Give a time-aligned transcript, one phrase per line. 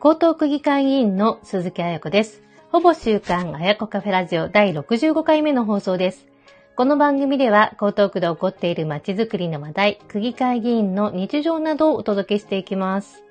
[0.00, 2.40] 江東区議会議員の鈴木彩子です。
[2.70, 6.28] ほぼ週刊彩子カフェラジオ第65回目の放送です。
[6.76, 13.24] この番組では、江東区で起こっている街づくりの話題、区議会議員の日常などをお届けしていきます。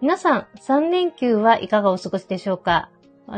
[0.00, 2.88] 皆さん、3連休はいかがお過ごしでしょうか？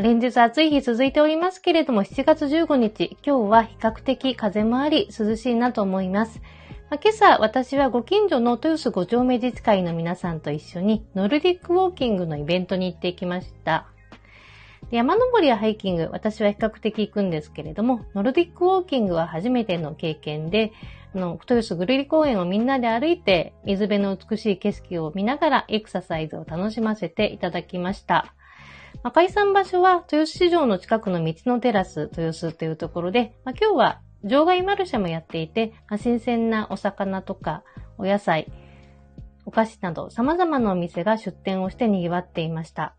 [0.00, 6.40] 連日暑い日続いておりますけれども、7月15日、今日は比較的風もあり涼しいなと思います。
[7.00, 13.86] 今朝、私はご近所の豊洲5丁目自治会の皆さんと一緒に、ノルディックウォーキングのイベントに行ってきました。
[14.90, 20.72] 山登りやハイキング、私は比較的行くんですけれども、ノルディックウォーキングは初めての経験で、
[21.14, 28.34] あの、豊洲ぐるり公園をみんなで歩いて、水辺の美しい景色を見ながらエクササイズを楽しませていただきました。
[29.02, 37.64] まあ、解散場所は豊洲市場の近くの道のテラス豊洲というところで、まあ、今日は場外マルシェもやっていて、新鮮なお魚とか
[37.98, 38.52] お野菜、
[39.44, 42.94] お菓子など様々なお店が出店をして賑わっていました。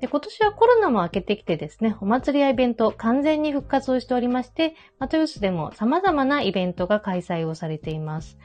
[0.00, 8.36] で今年はコロナも明けてきてですね、お祭りやイベント完全に復活をしておりまして、豊洲でも様々なイベントが開催をされています。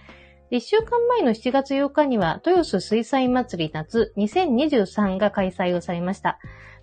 [0.52, 6.38] 1週間前の7月8日には、豊洲水彩祭り夏2023が開催をされました。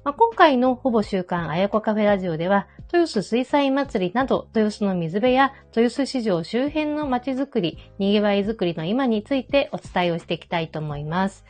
[0.04, 11.46] まあ、今回のほぼ週刊あやこカフェラジオでは、豊洲水彩祭りなど、豊洲の水辺や豊洲市場周辺の街づくり、賑わいづくりの今についてお伝えをしていきたいと思います。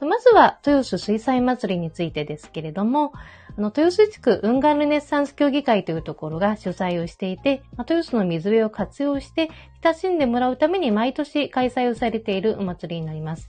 [0.00, 3.14] まずは、豊洲水彩祭りについてですけれども、
[3.56, 9.48] あの、豊洲地区運河ルネッサンス協議会というところが主催をしていて、まあ、豊洲の水辺を活用して
[9.82, 13.48] 親しんでもらうために毎年開催をされているお祭りになります。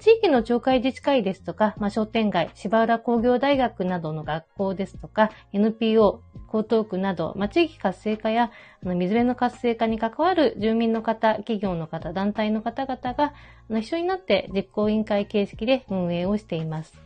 [0.00, 6.22] 地域の町会自治会ですとか、まあ、商店街、芝浦工業大学などの学校ですとか、NPO、
[6.52, 8.50] 江東区など、まあ、地域活性化や
[8.82, 13.32] 水辺の活性化に関わる住民の方、企業の方、団体の方々が
[13.78, 17.05] 一緒になって実行委員会形式で運営をしています。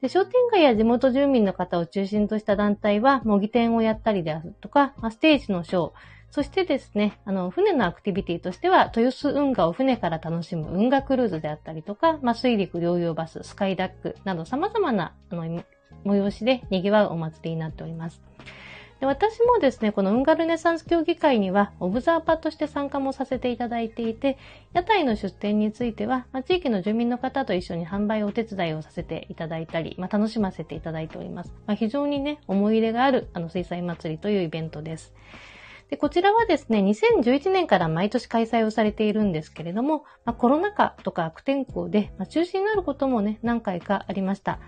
[0.00, 5.92] で商店街や地元住民の方を中心とした団体は模擬店をやったりであるとか、まあ、ステージのショー、
[6.30, 15.44] そしてですね、あの、船のアクティビティとしては、豊洲運河を船から楽しむ運河クルーズであったりとか、まあ、水陸両用バス、スカイダックなど様々な、あの、
[16.04, 18.22] 催しで賑わうお祭りになっております。
[19.00, 24.36] で私もですね、この運河ルネサンス協議会には、オブザーパーとして参加もさせていただいていて、
[24.74, 31.54] 屋台の出店については、まあ、地域の住民の方と一緒に販売お手伝いをさせていただいたり、まあ、楽しませていただいております。
[31.66, 35.14] まあ、非常にね、思い入れがある、あの、水彩祭りというイベントです。
[35.88, 44.58] で、こちらはですね、2011年から毎年開催をされているんですけれども、まあ、コロナ禍とか悪天候で、まあ、中止になることもね、何回かありました。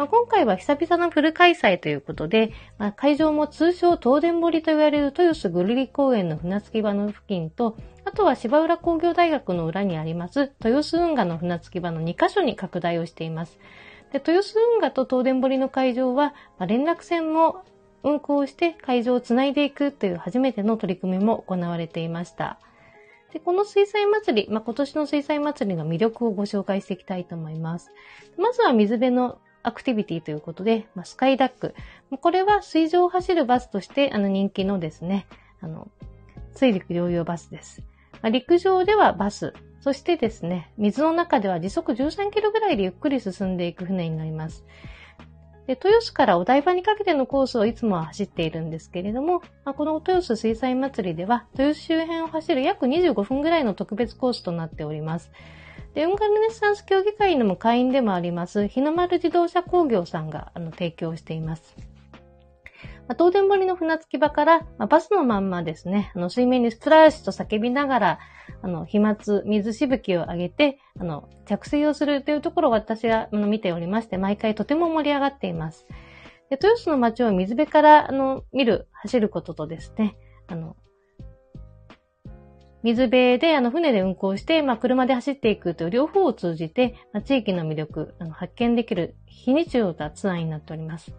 [0.00, 13.58] まあ、今回は久々のフル開催ということで、まあ、会場も通称東電堀と言われる豊洲ぐるり公園の船着き場の付近と、あとは芝浦工業大学の裏にあります豊洲運河の船着き場の2カ所に拡大をしています。
[14.10, 16.28] で豊洲運河と東電堀の会場は、
[16.58, 17.62] まあ、連絡船も
[18.02, 22.58] 運行して会場をつないでいくという初めての取り組みも行われていました。
[23.34, 27.90] で、この水彩祭り、まあ、今年の水彩祭りの魅力をご紹介していきたいと思います。
[28.38, 31.74] まずは水辺のアクティビティということで、まあ、スカイダック。
[32.20, 35.26] これは水上を走るバスとしてあの人気のですね、
[35.60, 35.88] あの、
[36.54, 37.82] 水陸両用バスです。
[38.22, 44.64] まあ、陸上ではバス、そしてですね、水の中では時速13キロぐらいでゆっくり進んでいく船になります。
[45.66, 55.30] で、豊洲からお台場にかけてのコースをいつもは走っているんですけれども、まあ、この豊洲水彩祭りでは、豊洲周辺を走る約25分ぐらいの特別コースとなっております。
[55.94, 61.76] で、運河ルネッサンス協議会のも会員でもあります、日の丸自動車工業さんがあの提供しています。
[63.08, 68.18] まあ、東電堀の船着き場から、まあ、バスのまんまですね、あの水面にスプラッシュと叫びながら、
[68.62, 75.86] あの、飛沫、水しぶきを上げて、あの、着水をするというところを私は見ておりまして、毎回とても盛り上がっています。
[76.50, 80.76] で豊洲の街を水辺からあの見る、走ることとですね、あの、
[82.82, 91.12] 水辺で、あの、船で運航して、まあ、車で走っていくという両方を通じて、まあ、地域の魅力、あの、発見できる非日常なツアーになっております。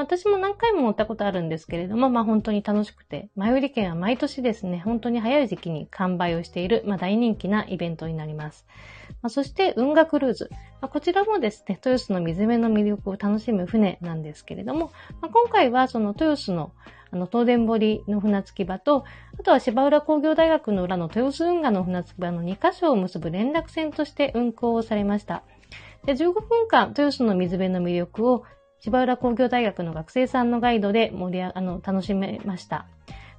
[0.00, 8.66] 私も何回も乗ったことあるんですけれども、まあ本当に楽しくて、前売り券は毎年ですね、本当に早い時期に完売をしている、まあ大人気なイベントになります。
[9.22, 10.50] まあ、そして、運河クルーズ。
[10.80, 16.72] まあ、こちらもですね、豊洲の水辺の魅力を楽しむ船なんですけれども、まあ、今回はその豊洲の
[17.14, 19.04] あの、東電堀の船着き場と、
[19.38, 25.44] あとは芝浦工業大学の裏の豊洲運河の船着き場の2カ所を結ぶ連絡船として運航をされました。
[26.06, 28.44] で15分間、豊洲の水辺の魅力を
[28.84, 32.84] 芝浦工業大学の学生さんのガイドで盛りあの、楽しめました。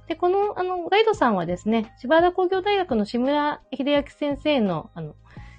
[0.08, 5.14] で、この、あの、ガイドさんはですね、芝浦工業大学の志村秀明先生の、あの、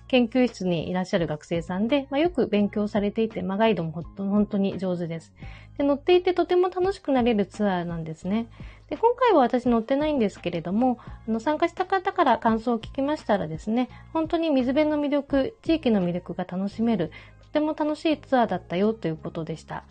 [0.10, 5.34] 研究室にいらっしゃる学生さんで、まあ、よく勉強されていて、まあ、ガイドも本当に上手です。
[5.78, 8.48] で乗っていてとても楽しくなれるツアーなんですね。
[8.90, 10.98] で今回は私乗ってないんですけれども、
[11.28, 17.12] あの参加した方から感想を聞きましたらですね、本当に水辺の魅力、地域の魅力が楽しめる、
[17.48, 19.84] とても楽しいツアーだったよということでした。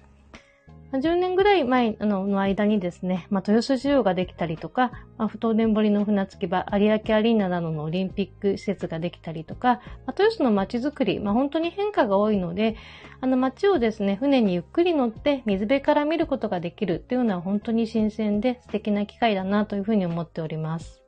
[0.93, 12.76] 10年ぐらい前の間にですね、まあ、豊洲市場ができたりとか、まあ、不当電堀の船着き場、有明アリーナなどのオリンピック施設ができたりとか、まあ、豊洲の街づくり、まあ、本当に変化が多いので、
[13.20, 21.02] あの街をですね、船にゆっくり乗って水辺から見ることができるっていうのは本当に新鮮で素敵な機会だなというふうに思っております。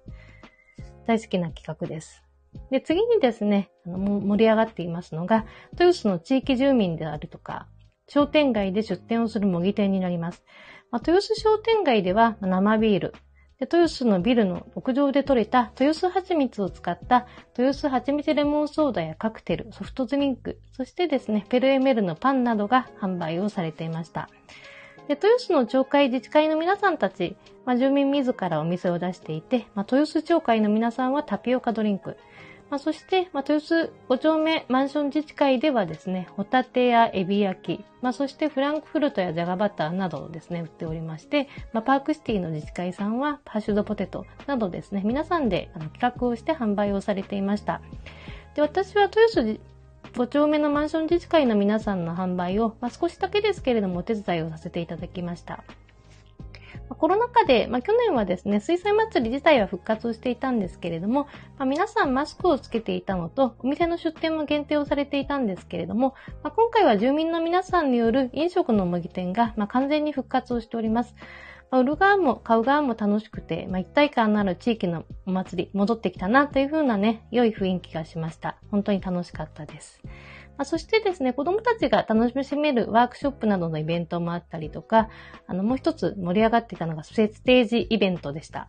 [1.07, 2.28] 大好きな企画です。
[2.71, 7.69] で、次にですね、あの盛り上がっていますのが、豊洲の地域住民であるとか、
[8.09, 10.45] 商店街で出店をする模擬店になります。
[10.91, 13.15] まあ、豊洲商店街では生ビール、
[13.59, 17.27] で豊洲のビルの屋上で採れた豊洲蜂蜜を使った
[17.59, 24.31] 豊洲蜂蜜レモンソーダやカクテル、ソフトドリンク、そしてですね、ペルエメルのパンなどが販売をされていました。
[25.09, 32.17] で豊洲の町会自治会の皆さんたち、まあ、住民自らお店を出していて、まあ、豊洲町会の皆さんはタピオカドリンク、
[32.71, 47.81] まあ、そして、まあ、豊洲5丁目マンション自治会ではですね、ホタテやエビ焼き、まあ、そしてフランクフルトやジャガバターなどをですね、売っておりまして、まあ、パークシティの自治会さんはハッシュドポテトなどですね、皆さんであの企画をして販売をされていました。
[48.55, 49.61] で、私は豊洲
[50.13, 55.65] 5丁目のマンション自治会の皆さんの販売を、まあ、少しだけですけれどもお手伝いをさせていただきました。
[56.97, 61.25] コロナ禍で、まあ、去年はですね、水彩祭り自体は復活をしていたんですけれども、
[61.59, 71.15] まあ、皆さんマスクをつけていたのと、お店の出店も限定をされていたんですけれども、まあ、今回は住民の皆さんによる飲食の模擬店が、ま完全に復活をしております。
[71.71, 78.57] ま売る側も買う側も楽しくて、まあ、一体感のある地域のお祭り戻ってきたなというふうなね、良い雰囲気がしました。
[78.71, 80.01] 本当に楽しかったです。
[80.59, 85.09] まあ、そしてですね、子供たちが楽しめるワークショップなどのイベントもあったりとか、
[85.47, 88.69] あの、もう一つ盛り上がっていたのがステージイベントでした。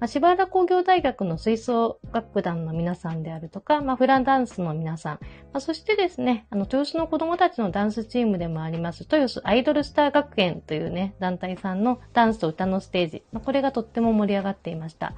[0.00, 5.18] まあ、柴原工業大学の吹奏楽団の皆さんであるとか、まあ、フランダンスの皆さん、
[5.52, 15.14] まあ、そしてですね、あの、豊洲の子供たちのダンスチームでもあります、豊洲アイドルスター学園というね、団体さんのダンスと歌のステージ、まあ、これがとっても盛り上がっていました。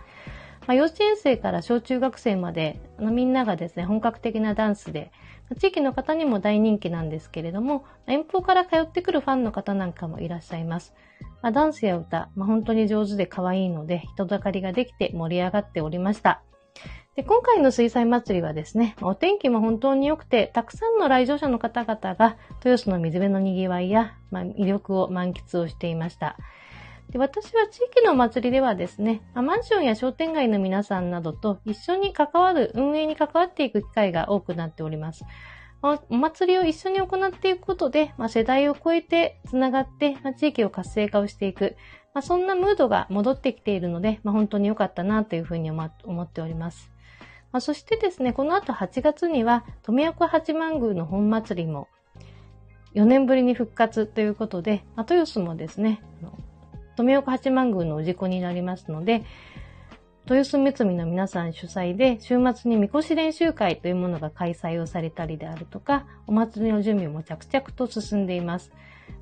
[0.67, 5.13] まあ、幼稚園生から小中学生まで、あのみんながですね、本格的なダンスで、
[5.59, 10.95] 地域の方にも大人気なんですけれども、遠方から通ってくるファンの方なんかもいらっしゃいます。
[11.43, 16.43] まあ、ダンスや歌、まあ、本当に上手で可愛いので、人だかりができて盛り上がっておりました。
[17.17, 26.37] で今回の水彩祭りはですね、お天気も本当に良くて、たくさんの来場者の方々が豊洲の水辺の賑わいや、まあ、魅力を満喫をしていました。
[27.11, 35.25] で私は地域のお祭りではですね、マンションや商店街の皆さんなどと一緒に関わる、運営に関わっていく機会が多くなっております。
[35.83, 41.77] お祭りを一緒に行っていくことで、まあ、世代を超えてつながって、まあ、地域を活性化をしていく、
[42.15, 45.89] まあ、そんなムードが戻ってきているので、ま、本当に良かったなというふうに思
[46.23, 46.93] っております。
[47.51, 51.89] ま、そしてですね、この後8月には、富岡八幡宮の本祭りも
[52.95, 56.03] 4年ぶりに復活ということで、ま、豊洲もですね、
[57.01, 59.25] 富岡八幡宮の事故になりますので、
[60.27, 68.71] 豊洲むつみの皆さん主催で、週末にみこし練習会というものが開催をされたりであるとか、お祭りの準備も着々と進んでいます。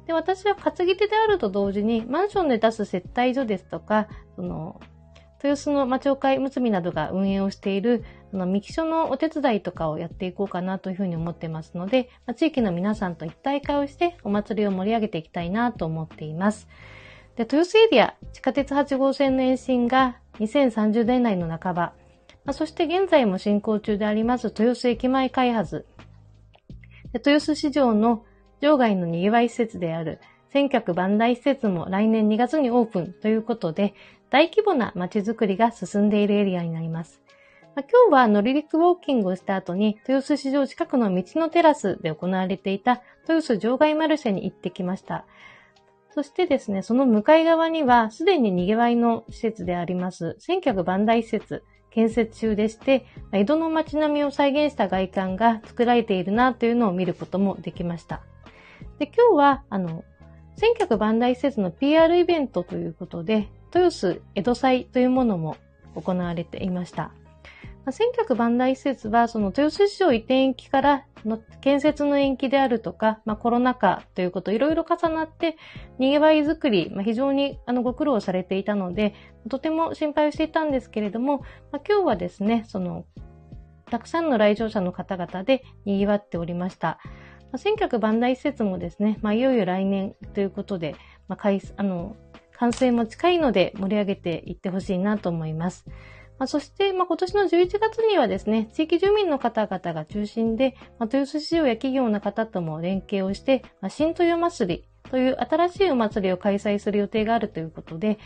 [0.08, 4.80] で、私は担ぎ手であると同時に、マンションで出す接待所ですとか、その、
[5.40, 8.02] 豊洲の町会むつみなどが運営をしている、
[8.34, 16.66] あの、ミキショのお手伝いとかをやっていこうかなというふうに思ってますので、地域の皆さんと一体化をしてお祭りを盛り上げていきたいなと思っています。
[17.38, 21.92] で、豊洲エリア、地下鉄8号線の延伸が2030年代の半ば、
[22.44, 25.86] まあ、そして現在も進行中であります豊洲駅前開発、
[27.14, 28.24] 豊洲市場の
[28.60, 30.18] 場外の賑わい施設である
[30.52, 33.94] 千客万代施設も来年2月にオープンということで、
[34.30, 37.20] 大規模な街づくりが進んでいるエリアになります。
[37.76, 45.24] まあ、今日は乗り陸ウォーキングをした後に、豊洲市場近くの道のテラスで行われていた豊洲場外マルシェに行ってきました。
[46.10, 58.22] そしてですね、その向かい側には、すでに賑わいの施設であります、千客万代施設、建設中でして、江戸の街並みを再現した外観が作られているなというのを見ることもできました。
[58.98, 60.04] で、今日は、あの、
[60.56, 65.56] 千客万代施設の PR イベントということで、豊洲江戸祭というものも
[65.94, 67.12] 行われていました。
[67.88, 75.56] まあ、千客万代施設は、その豊洲市場移転期からの建設の延期であるとか、まあ、コロナ禍ということいろいろ重なって、
[75.98, 79.14] 賑わいづくり、まあ、非常にあのご苦労されていたので、
[79.48, 81.38] とても心配をしていたんですけれども、
[81.72, 83.06] まあ、今日はですね、その、
[83.90, 86.98] たくさんの来場者の方々で賑わっておりました。
[87.44, 90.94] まあ、千客万代施設もですね、まあ、いよいよ来年ということで、
[91.26, 92.16] まあ、あの、
[92.52, 95.86] 完成も近いので盛り上げていってほしいなと思います。
[96.38, 108.18] まあ、そして、まあ、今年の11月にはですね、地域住民の方々が中心で、まあ、豊洲市場や企業の方とも連携をして、まあ、新豊祭りという新しいお祭りを開催する予定があるということで、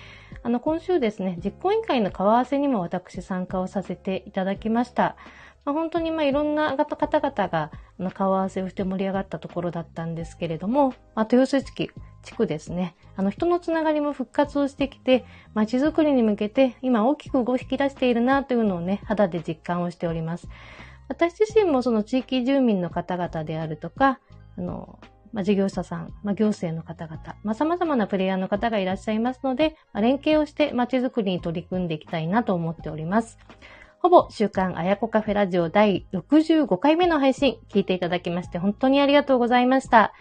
[0.42, 5.16] あの、今週ですね、実行委員会の顔合わせにも私参加をさせていただきました。
[5.64, 7.70] まあ、本当にまあいろんな方々が
[8.14, 12.94] 顔合わせをして盛り上がったところだったんですけれども、まあ、豊洲地区、地区ですね。
[13.16, 15.24] あの人のつながりも復活をしてきて、
[15.54, 20.48] 街づくりに向けて今大きく動き出しているなというのをね、肌で実感をしております。
[21.08, 24.20] 私自身もその地域住民の方々であるとか、
[24.56, 24.98] あの、
[25.32, 33.38] まあ、事業者さん、まあ、行政の方々、まあ、様々なプレイヤーの方がいらっしゃいますので、まあ、連携をして街づくりに取り組んでいきたいなと思っております。
[33.98, 40.12] ほぼ週刊あやこカフェラジオ第65回目の配信、聞いていただきまして本当にありがとうございました。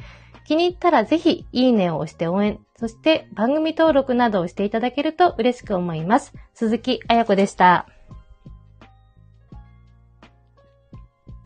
[0.46, 6.34] 気に入ったらぜひいいねを押して応援、そして番組登録などをしていただけると嬉しく思います。
[6.54, 7.88] 鈴木あやこでした。